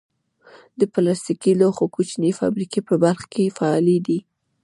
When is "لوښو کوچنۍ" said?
1.59-2.31